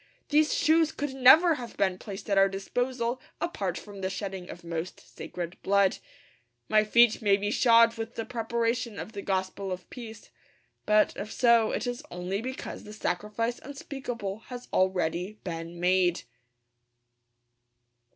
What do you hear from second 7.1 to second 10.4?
may be shod with the preparation of the gospel of peace;